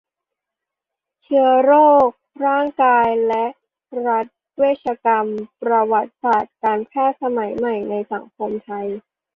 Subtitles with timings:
[1.23, 1.73] เชื้อโร
[2.07, 2.09] ค
[2.45, 3.45] ร่างกาย และ
[4.07, 4.25] รัฐ
[4.57, 5.27] เวชกรรม
[5.61, 8.87] ประวัติศาสตร์การแพทย์สมัยใหม่ในสังคมไทย